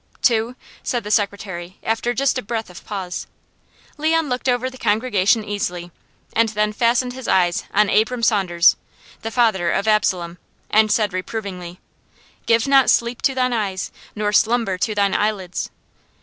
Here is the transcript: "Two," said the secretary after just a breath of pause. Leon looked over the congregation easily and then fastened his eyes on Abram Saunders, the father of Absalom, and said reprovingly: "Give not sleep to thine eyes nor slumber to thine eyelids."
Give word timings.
"Two," 0.23 0.55
said 0.81 1.03
the 1.03 1.11
secretary 1.11 1.77
after 1.83 2.11
just 2.11 2.39
a 2.39 2.41
breath 2.41 2.71
of 2.71 2.83
pause. 2.83 3.27
Leon 3.99 4.29
looked 4.29 4.49
over 4.49 4.67
the 4.67 4.79
congregation 4.79 5.43
easily 5.43 5.91
and 6.33 6.49
then 6.49 6.73
fastened 6.73 7.13
his 7.13 7.27
eyes 7.27 7.65
on 7.71 7.87
Abram 7.87 8.23
Saunders, 8.23 8.77
the 9.21 9.29
father 9.29 9.69
of 9.69 9.87
Absalom, 9.87 10.39
and 10.71 10.91
said 10.91 11.13
reprovingly: 11.13 11.79
"Give 12.47 12.65
not 12.67 12.89
sleep 12.89 13.21
to 13.21 13.35
thine 13.35 13.53
eyes 13.53 13.91
nor 14.15 14.33
slumber 14.33 14.75
to 14.79 14.95
thine 14.95 15.13
eyelids." 15.13 15.69